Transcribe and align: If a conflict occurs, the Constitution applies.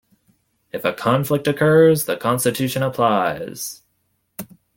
If 0.71 0.83
a 0.83 0.93
conflict 0.93 1.45
occurs, 1.47 2.05
the 2.05 2.17
Constitution 2.17 2.81
applies. 2.81 3.83